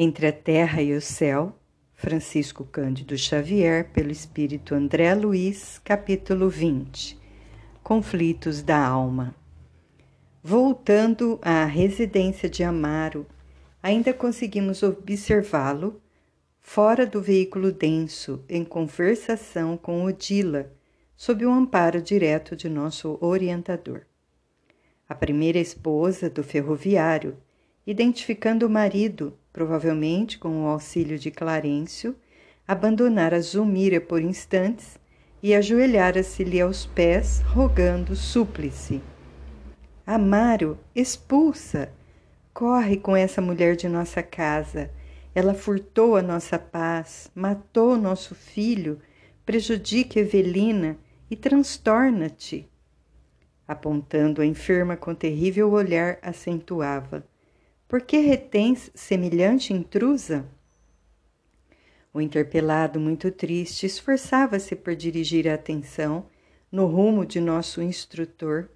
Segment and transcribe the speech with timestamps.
[0.00, 1.58] Entre a Terra e o Céu,
[1.92, 7.18] Francisco Cândido Xavier, pelo Espírito André Luiz, capítulo 20
[7.82, 9.34] Conflitos da Alma.
[10.40, 13.26] Voltando à residência de Amaro,
[13.82, 16.00] ainda conseguimos observá-lo
[16.60, 20.72] fora do veículo denso, em conversação com Odila,
[21.16, 24.02] sob o amparo direto de nosso orientador.
[25.08, 27.36] A primeira esposa do ferroviário,
[27.84, 32.14] identificando o marido, provavelmente com o auxílio de Clarencio,
[32.66, 35.00] abandonara Zulmira por instantes
[35.42, 39.02] e ajoelhara-se-lhe aos pés, rogando súplice.
[40.06, 41.90] Amaro, expulsa!
[42.54, 44.92] Corre com essa mulher de nossa casa.
[45.34, 49.00] Ela furtou a nossa paz, matou nosso filho,
[49.44, 50.96] prejudica Evelina
[51.28, 52.70] e transtorna-te.
[53.66, 57.26] Apontando a enferma com terrível olhar, acentuava:
[57.88, 60.44] por que retens semelhante intrusa?
[62.12, 66.26] O interpelado, muito triste, esforçava-se por dirigir a atenção
[66.70, 68.68] no rumo de nosso instrutor,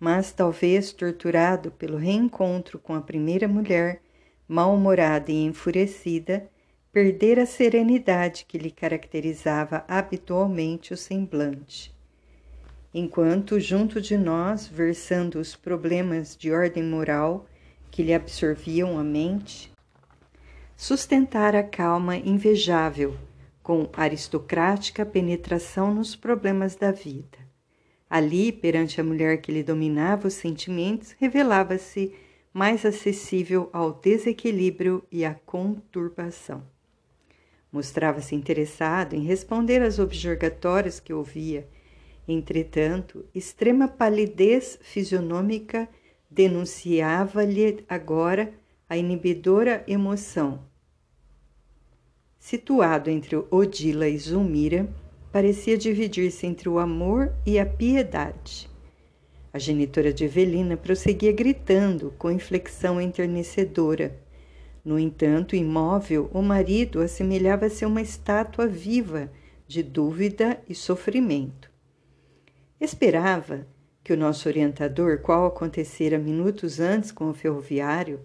[0.00, 4.02] mas talvez torturado pelo reencontro com a primeira mulher,
[4.48, 6.50] mal-humorada e enfurecida,
[6.92, 11.94] perdera a serenidade que lhe caracterizava habitualmente o semblante.
[12.92, 17.46] Enquanto, junto de nós, versando os problemas de ordem moral,
[17.96, 19.72] que lhe absorviam a mente,
[20.76, 23.16] sustentara a calma invejável,
[23.62, 27.38] com aristocrática penetração nos problemas da vida.
[28.08, 32.14] Ali, perante a mulher que lhe dominava os sentimentos, revelava-se
[32.52, 36.62] mais acessível ao desequilíbrio e à conturbação.
[37.72, 41.66] Mostrava-se interessado em responder às objurgatórias que ouvia.
[42.28, 45.88] Entretanto, extrema palidez fisionômica
[46.30, 48.52] denunciava-lhe agora
[48.88, 50.60] a inibidora emoção.
[52.38, 54.88] Situado entre Odila e Zulmira,
[55.32, 58.70] parecia dividir-se entre o amor e a piedade.
[59.52, 64.16] A genitora de Evelina prosseguia gritando com inflexão enternecedora.
[64.84, 69.30] No entanto, imóvel, o marido assemelhava-se a uma estátua viva
[69.66, 71.70] de dúvida e sofrimento.
[72.80, 73.66] Esperava
[74.06, 78.20] que o nosso orientador, qual acontecera minutos antes com o ferroviário,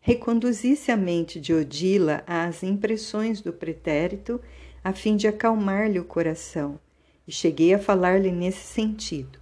[0.00, 4.40] reconduzisse a mente de Odila às impressões do pretérito
[4.82, 6.80] a fim de acalmar-lhe o coração,
[7.28, 9.38] e cheguei a falar-lhe nesse sentido.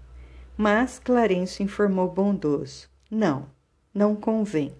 [0.57, 3.49] Mas Clarencio informou bondoso: Não,
[3.95, 4.75] não convém.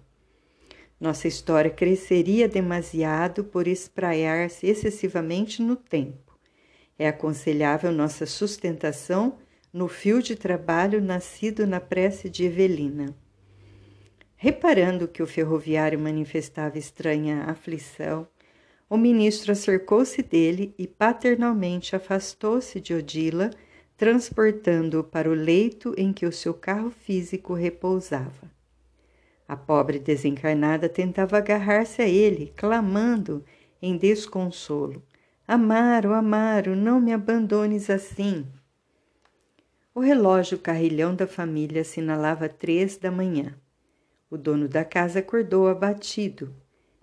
[0.99, 6.37] Nossa história cresceria demasiado por espraiar-se excessivamente no tempo.
[6.99, 9.37] É aconselhável nossa sustentação
[9.75, 13.13] no fio de trabalho nascido na prece de Evelina.
[14.37, 18.25] Reparando que o ferroviário manifestava estranha aflição,
[18.89, 23.51] o ministro acercou-se dele e paternalmente afastou-se de Odila,
[23.97, 28.49] transportando-o para o leito em que o seu carro físico repousava.
[29.45, 33.43] A pobre desencarnada tentava agarrar-se a ele, clamando
[33.81, 35.03] em desconsolo:
[35.45, 38.47] Amaro, Amaro, não me abandones assim.
[39.97, 43.55] O relógio carrilhão da família assinalava três da manhã.
[44.29, 46.53] O dono da casa acordou abatido,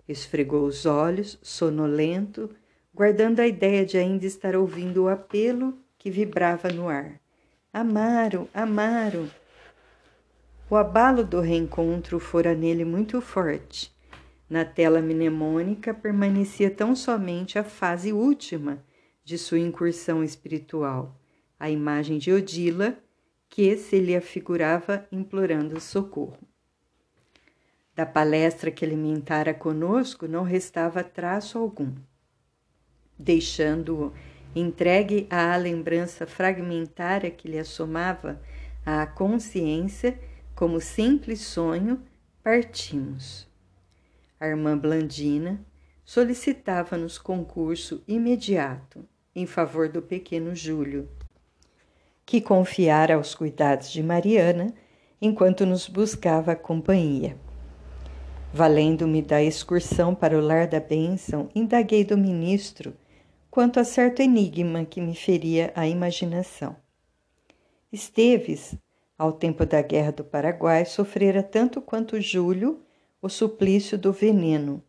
[0.07, 2.51] esfregou os olhos, sonolento,
[2.93, 7.19] guardando a ideia de ainda estar ouvindo o apelo que vibrava no ar.
[7.73, 9.27] Amaro, Amaro!
[10.69, 13.91] O abalo do reencontro fora nele muito forte.
[14.47, 18.85] Na tela mnemônica permanecia tão somente a fase última
[19.23, 21.19] de sua incursão espiritual
[21.63, 22.97] a imagem de Odila,
[23.49, 26.37] que se lhe afigurava implorando socorro.
[27.95, 31.93] Da palestra que alimentara conosco não restava traço algum,
[33.17, 34.11] deixando-o
[34.53, 38.41] entregue à lembrança fragmentária que lhe assomava
[38.85, 40.19] à consciência
[40.53, 42.03] como simples sonho,
[42.43, 43.47] partimos.
[44.37, 45.65] A irmã Blandina
[46.03, 51.07] solicitava-nos concurso imediato em favor do pequeno Júlio,
[52.25, 54.73] que confiara aos cuidados de Mariana
[55.21, 57.37] enquanto nos buscava companhia.
[58.53, 62.93] Valendo-me da excursão para o lar da bênção, indaguei do ministro
[63.49, 66.75] quanto a certo enigma que me feria a imaginação.
[67.91, 68.75] Esteves,
[69.17, 72.81] ao tempo da Guerra do Paraguai, sofrera tanto quanto Júlio
[73.21, 74.83] o suplício do veneno.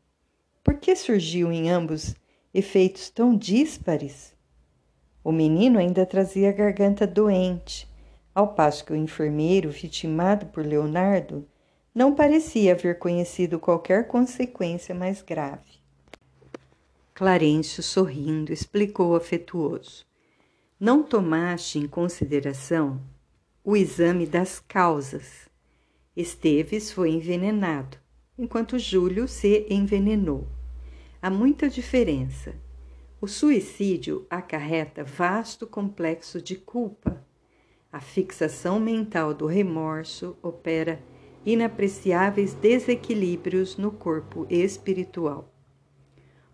[0.63, 2.15] Por que surgiu em ambos
[2.53, 4.34] efeitos tão díspares?
[5.25, 7.89] O menino ainda trazia a garganta doente,
[8.35, 11.49] ao passo que o enfermeiro, vitimado por Leonardo,
[11.95, 15.83] não parecia haver conhecido qualquer consequência mais grave.
[17.15, 20.05] Clarencio, sorrindo, explicou afetuoso.
[20.79, 23.01] Não tomaste em consideração
[23.65, 25.49] o exame das causas.
[26.15, 27.97] Esteves foi envenenado,
[28.37, 30.47] enquanto Júlio se envenenou.
[31.23, 32.55] Há muita diferença.
[33.25, 37.25] O suicídio acarreta vasto complexo de culpa.
[37.91, 41.03] A fixação mental do remorso opera
[41.43, 45.51] inapreciáveis desequilíbrios no corpo espiritual.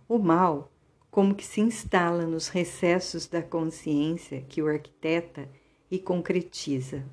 [0.08, 0.72] O mal,
[1.10, 5.48] como que se instala nos recessos da consciência que o arquiteta
[5.90, 7.04] e concretiza.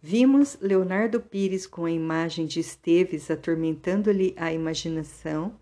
[0.00, 5.58] Vimos Leonardo Pires com a imagem de Esteves atormentando-lhe a imaginação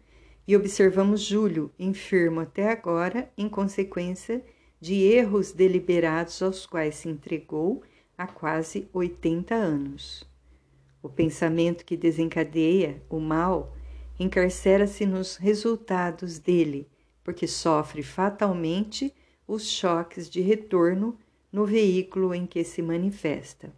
[0.47, 4.45] e observamos Júlio enfermo até agora em consequência
[4.81, 7.83] de erros deliberados aos quais se entregou
[8.17, 10.29] há quase 80 anos.
[11.03, 13.75] O pensamento que desencadeia o mal
[14.19, 16.89] encarcera-se nos resultados dele,
[17.23, 19.13] porque sofre fatalmente
[19.47, 21.19] os choques de retorno
[21.51, 23.73] no veículo em que se manifesta.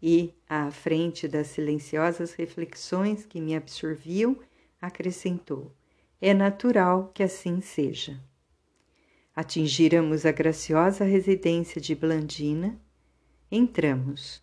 [0.00, 4.38] E, à frente das silenciosas reflexões que me absorviam,
[4.86, 5.72] acrescentou:
[6.20, 8.20] É natural que assim seja.
[9.34, 12.78] Atingíramos a graciosa residência de Blandina.
[13.50, 14.42] Entramos.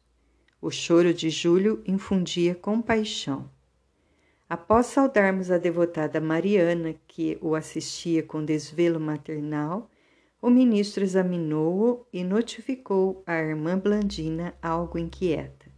[0.62, 3.50] O choro de Júlio infundia compaixão.
[4.50, 9.90] Após saudarmos a devotada Mariana, que o assistia com desvelo maternal,
[10.42, 15.72] o ministro examinou-o e notificou à irmã Blandina algo inquieta.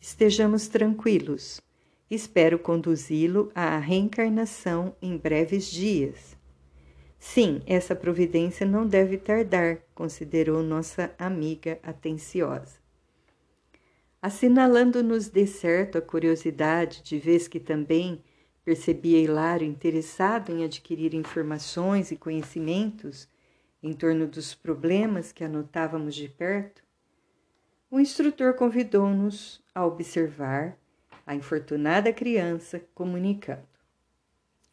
[0.00, 1.60] Estejamos tranquilos.
[2.10, 6.36] Espero conduzi-lo à reencarnação em breves dias.
[7.18, 12.78] Sim, essa providência não deve tardar, considerou nossa amiga atenciosa.
[14.22, 18.22] Assinalando-nos de certo a curiosidade, de vez que também
[18.64, 23.28] percebia Hilário interessado em adquirir informações e conhecimentos,
[23.82, 26.82] em torno dos problemas que anotávamos de perto,
[27.90, 30.76] o instrutor convidou-nos a observar
[31.28, 33.68] a infortunada criança comunicando.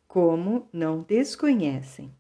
[0.08, 2.16] Como não desconhecem?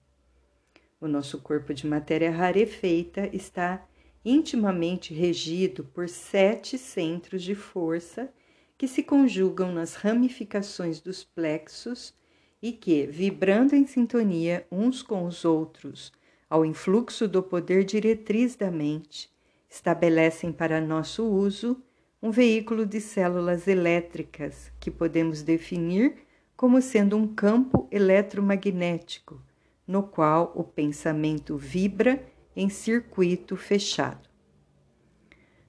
[0.99, 3.87] O nosso corpo de matéria rarefeita está
[4.25, 8.29] intimamente regido por sete centros de força
[8.77, 12.13] que se conjugam nas ramificações dos plexos
[12.61, 16.11] e que, vibrando em sintonia uns com os outros,
[16.49, 19.31] ao influxo do poder diretriz da mente,
[19.69, 21.81] estabelecem para nosso uso
[22.21, 26.15] um veículo de células elétricas que podemos definir
[26.55, 29.41] como sendo um campo eletromagnético,
[29.87, 32.25] no qual o pensamento vibra
[32.55, 34.29] em circuito fechado.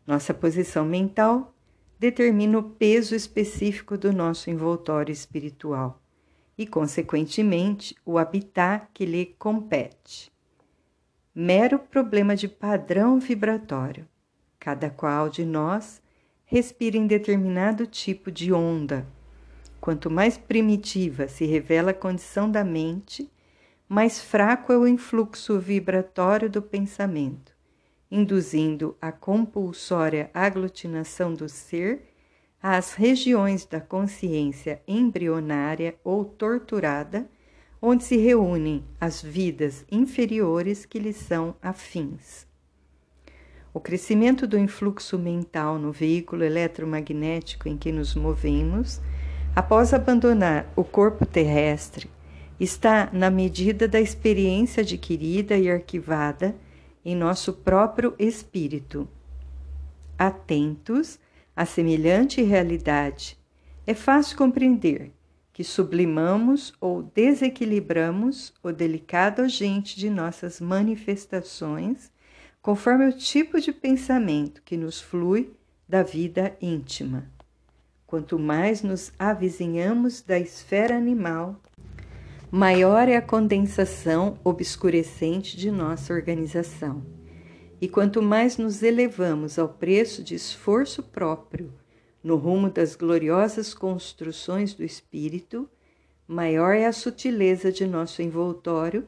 [0.07, 1.55] Nossa posição mental
[1.99, 6.01] determina o peso específico do nosso envoltório espiritual
[6.57, 10.33] e, consequentemente, o habitat que lhe compete
[11.39, 14.09] mero problema de padrão vibratório.
[14.59, 16.01] Cada qual de nós
[16.47, 19.07] respira em determinado tipo de onda.
[19.81, 23.31] Quanto mais primitiva se revela a condição da mente,
[23.89, 27.53] mais fraco é o influxo vibratório do pensamento,
[28.11, 32.11] induzindo a compulsória aglutinação do ser
[32.63, 37.29] às regiões da consciência embrionária ou torturada
[37.83, 42.46] onde se reúnem as vidas inferiores que lhe são afins.
[43.77, 49.03] O crescimento do influxo mental no veículo eletromagnético em que nos movemos,
[49.55, 52.09] após abandonar o corpo terrestre,
[52.59, 56.57] está na medida da experiência adquirida e arquivada
[57.05, 59.07] em nosso próprio espírito.
[60.19, 61.19] Atentos
[61.55, 63.39] à semelhante realidade,
[63.87, 65.13] é fácil compreender
[65.53, 72.11] que sublimamos ou desequilibramos o delicado agente de nossas manifestações,
[72.67, 75.53] conforme o tipo de pensamento que nos flui
[75.89, 77.31] da vida íntima.
[78.05, 81.61] Quanto mais nos avizinhamos da esfera animal,
[82.51, 87.07] maior é a condensação obscurecente de nossa organização.
[87.81, 91.73] E quanto mais nos elevamos ao preço de esforço próprio,
[92.21, 95.71] no rumo das gloriosas construções do espírito,
[96.27, 99.07] maior é a sutileza de nosso envoltório,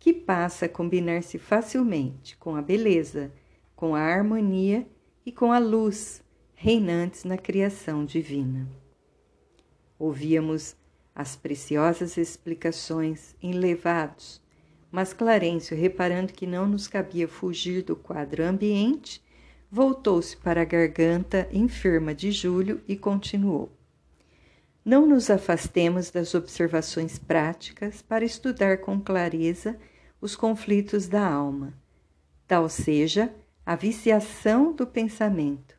[0.00, 3.30] que passa a combinar-se facilmente com a beleza,
[3.76, 4.84] com a harmonia
[5.24, 6.24] e com a luz
[6.56, 8.68] reinantes na criação divina.
[9.96, 10.74] Ouvíamos
[11.14, 14.42] as preciosas explicações enlevados,
[14.90, 19.22] mas Clarencio, reparando que não nos cabia fugir do quadro ambiente,
[19.72, 23.70] Voltou-se para a garganta enferma de Júlio e continuou.
[24.84, 29.76] Não nos afastemos das observações práticas para estudar com clareza
[30.20, 31.74] os conflitos da alma.
[32.46, 33.32] Tal seja
[33.64, 35.76] a viciação do pensamento,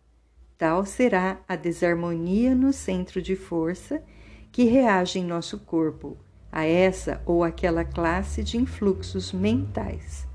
[0.58, 4.04] tal será a desarmonia no centro de força
[4.52, 6.18] que reage em nosso corpo
[6.52, 10.28] a essa ou aquela classe de influxos mentais.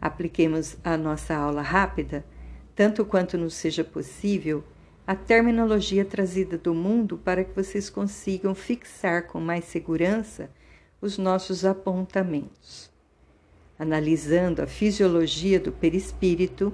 [0.00, 2.24] Apliquemos a nossa aula rápida,
[2.74, 4.62] tanto quanto nos seja possível,
[5.06, 10.50] a terminologia trazida do mundo para que vocês consigam fixar com mais segurança
[11.00, 12.90] os nossos apontamentos.
[13.78, 16.72] Analisando a fisiologia do perispírito,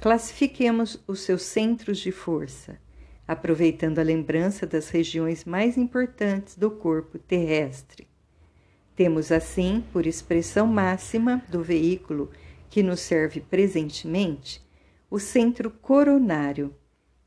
[0.00, 2.78] classifiquemos os seus centros de força,
[3.26, 8.06] aproveitando a lembrança das regiões mais importantes do corpo terrestre.
[8.94, 12.30] Temos assim, por expressão máxima do veículo
[12.70, 14.62] que nos serve presentemente,
[15.10, 16.74] o centro coronário,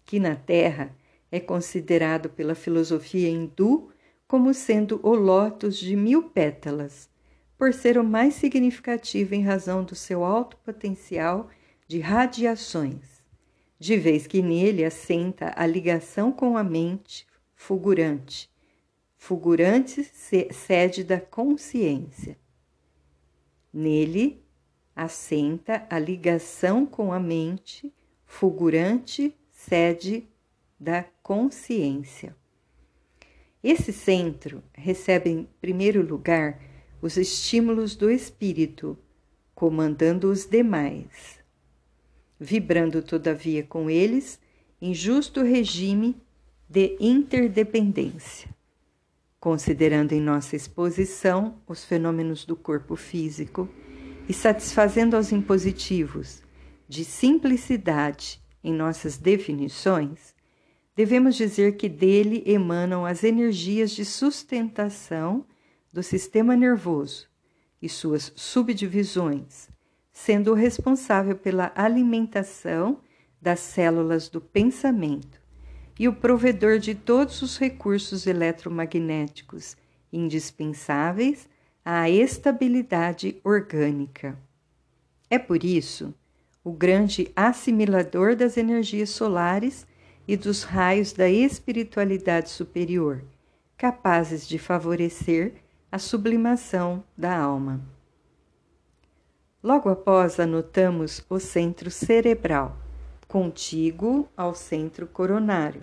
[0.06, 0.96] que na Terra
[1.32, 3.90] é considerado pela filosofia hindu
[4.28, 7.10] como sendo o lótus de mil pétalas,
[7.58, 11.50] por ser o mais significativo em razão do seu alto potencial
[11.88, 13.24] de radiações,
[13.80, 18.50] de vez que nele assenta a ligação com a mente fulgurante.
[19.18, 22.38] Fulgurante sede da consciência.
[23.74, 24.44] Nele
[24.96, 27.94] assenta a ligação com a mente
[28.26, 29.36] fulgurante
[29.68, 30.28] sede
[30.80, 32.36] da consciência.
[33.64, 36.62] Esse centro recebe em primeiro lugar
[37.02, 38.98] os estímulos do espírito,
[39.56, 41.40] comandando os demais,
[42.40, 44.40] vibrando todavia com eles
[44.80, 46.16] em justo regime
[46.70, 48.50] de interdependência,
[49.40, 53.68] considerando em nossa exposição os fenômenos do corpo físico
[54.30, 56.44] e satisfazendo aos impositivos
[56.88, 60.34] de simplicidade em nossas definições,
[60.96, 65.46] devemos dizer que dele emanam as energias de sustentação
[65.94, 67.30] do sistema nervoso
[67.80, 69.70] e suas subdivisões,
[70.12, 73.00] sendo o responsável pela alimentação
[73.40, 75.40] das células do pensamento
[76.00, 79.78] e o provedor de todos os recursos eletromagnéticos
[80.12, 81.48] indispensáveis
[81.84, 84.36] à estabilidade orgânica.
[85.30, 86.16] É por isso
[86.66, 89.86] o grande assimilador das energias solares
[90.28, 93.24] e dos raios da espiritualidade superior,
[93.78, 95.54] capazes de favorecer
[95.92, 97.80] a sublimação da alma.
[99.62, 102.76] Logo após, anotamos o centro cerebral,
[103.28, 105.82] contíguo ao centro coronário,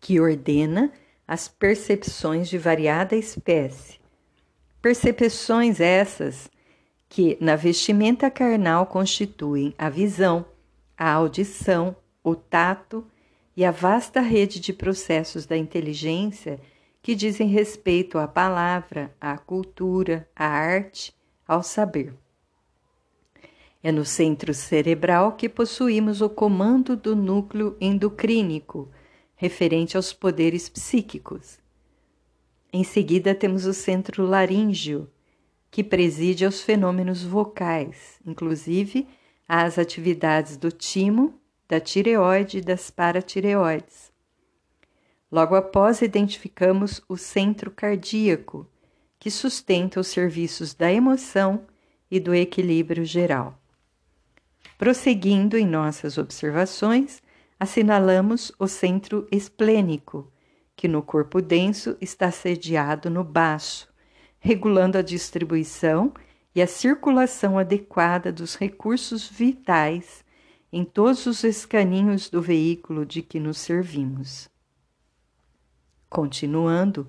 [0.00, 0.92] que ordena
[1.26, 3.98] as percepções de variada espécie.
[4.80, 6.48] Percepções essas
[7.08, 10.44] que na vestimenta carnal constituem a visão,
[10.96, 13.06] a audição, o tato
[13.56, 16.60] e a vasta rede de processos da inteligência
[17.02, 21.14] que dizem respeito à palavra, à cultura, à arte,
[21.46, 22.12] ao saber.
[23.82, 28.90] É no centro cerebral que possuímos o comando do núcleo endocrínico,
[29.36, 31.60] referente aos poderes psíquicos.
[32.72, 35.08] Em seguida, temos o centro laríngeo,
[35.70, 39.06] que preside aos fenômenos vocais, inclusive
[39.48, 44.12] às atividades do timo, da tireoide e das paratireoides.
[45.30, 48.68] Logo após, identificamos o centro cardíaco,
[49.18, 51.66] que sustenta os serviços da emoção
[52.10, 53.60] e do equilíbrio geral.
[54.78, 57.22] Prosseguindo em nossas observações,
[57.58, 60.30] assinalamos o centro esplênico,
[60.76, 63.88] que no corpo denso está sediado no baço,
[64.38, 66.12] regulando a distribuição
[66.54, 70.24] e a circulação adequada dos recursos vitais
[70.72, 74.48] em todos os escaninhos do veículo de que nos servimos.
[76.08, 77.08] Continuando,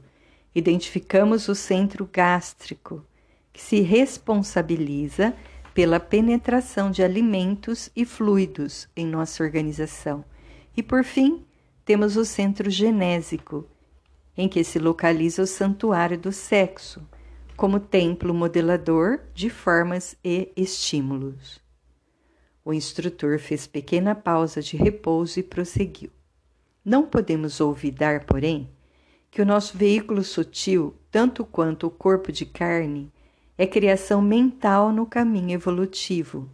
[0.53, 3.05] identificamos o centro gástrico,
[3.53, 5.33] que se responsabiliza
[5.73, 10.25] pela penetração de alimentos e fluidos em nossa organização.
[10.75, 11.45] E por fim,
[11.85, 13.65] temos o centro genésico,
[14.35, 17.07] em que se localiza o santuário do sexo,
[17.57, 21.59] como templo modelador de formas e estímulos.
[22.63, 26.11] O instrutor fez pequena pausa de repouso e prosseguiu.
[26.85, 28.69] Não podemos olvidar, porém,
[29.31, 33.11] que o nosso veículo sutil, tanto quanto o corpo de carne,
[33.57, 36.47] é criação mental no caminho evolutivo,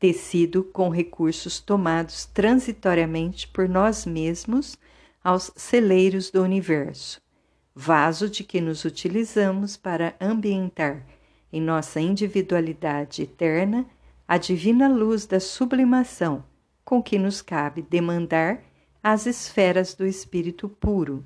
[0.00, 4.76] tecido com recursos tomados transitoriamente por nós mesmos
[5.22, 7.22] aos celeiros do universo,
[7.74, 11.04] vaso de que nos utilizamos para ambientar
[11.52, 13.86] em nossa individualidade eterna
[14.26, 16.44] a divina luz da sublimação
[16.84, 18.62] com que nos cabe demandar
[19.02, 21.24] às esferas do espírito puro,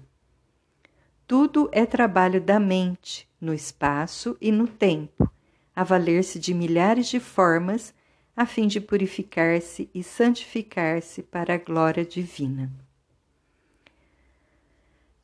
[1.28, 5.30] tudo é trabalho da mente, no espaço e no tempo,
[5.76, 7.94] a valer-se de milhares de formas,
[8.34, 12.72] a fim de purificar-se e santificar-se para a glória divina.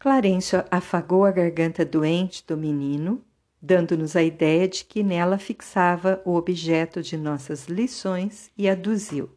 [0.04, 3.25] Clarencio afagou a garganta doente do menino,
[3.58, 9.30] dando-nos a ideia de que nela fixava o objeto de nossas lições e aduziu.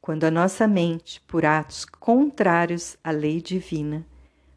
[0.00, 4.06] Quando a nossa mente, por atos contrários à lei divina,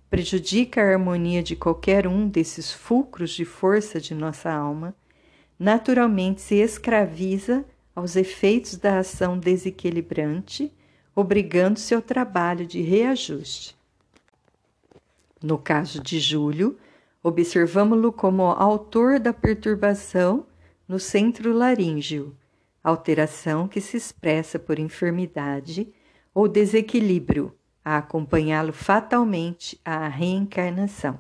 [0.10, 4.95] prejudica a harmonia de qualquer um desses fulcros de força de nossa alma,
[5.60, 10.72] naturalmente se escraviza aos efeitos da ação desequilibrante,
[11.13, 13.82] obrigando-se ao trabalho de reajuste.
[15.43, 16.77] No caso de Júlio,
[17.21, 20.45] observamo-lo como autor da perturbação
[20.88, 22.33] no centro laríngeo,
[22.81, 25.93] alteração que se expressa por enfermidade
[26.33, 31.19] ou desequilíbrio a acompanhá-lo fatalmente à reencarnação.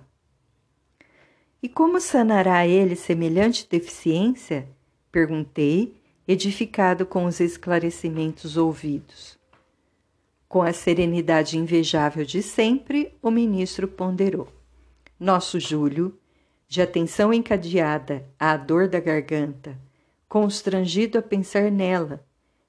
[1.61, 4.69] E como sanará ele semelhante deficiência?
[5.11, 9.37] Perguntei, edificado com os esclarecimentos ouvidos.
[10.53, 14.47] Com a serenidade invejável de sempre, o ministro ponderou.
[15.19, 16.15] Nosso Júlio,
[16.67, 19.75] de atenção encadeada à dor da garganta,
[20.29, 22.23] constrangido a pensar nela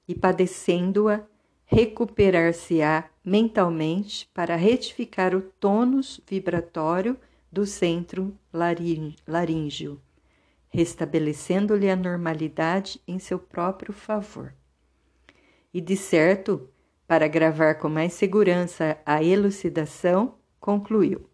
[0.07, 1.27] e padecendo-a,
[1.63, 7.15] recuperar-se-á mentalmente para retificar o tônus vibratório
[7.51, 10.01] do centro laríngeo,
[10.69, 14.55] restabelecendo-lhe a normalidade em seu próprio favor.
[15.71, 16.67] E de certo,
[17.07, 21.29] para gravar com mais segurança a elucidação, concluiu: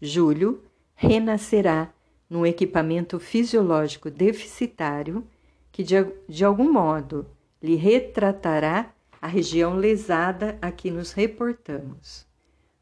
[0.00, 0.62] Júlio
[0.94, 1.92] renascerá
[2.28, 5.26] num equipamento fisiológico deficitário
[5.70, 5.94] que, de,
[6.28, 7.26] de algum modo,
[7.62, 12.26] lhe retratará a região lesada a que nos reportamos.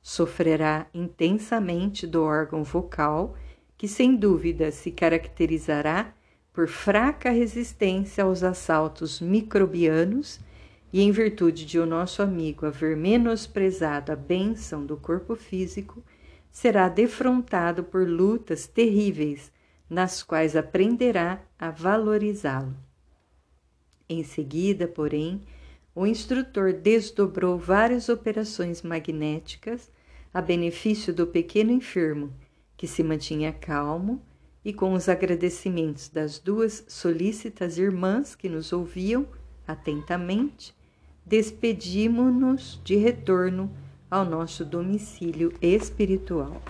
[0.01, 3.35] Sofrerá intensamente do órgão vocal,
[3.77, 6.15] que sem dúvida se caracterizará
[6.53, 10.41] por fraca resistência aos assaltos microbianos
[10.93, 16.03] e em virtude de o nosso amigo haver menosprezado a bênção do corpo físico,
[16.51, 19.53] será defrontado por lutas terríveis,
[19.89, 22.77] nas quais aprenderá a valorizá-lo.
[24.09, 25.43] Em seguida, porém,
[25.95, 29.91] o instrutor desdobrou várias operações magnéticas
[30.33, 32.33] a benefício do pequeno enfermo,
[32.77, 34.23] que se mantinha calmo
[34.65, 39.27] e com os agradecimentos das duas solícitas irmãs que nos ouviam
[39.67, 40.75] atentamente,
[41.25, 43.71] despedimos-nos de retorno
[44.11, 46.61] ao nosso domicílio espiritual.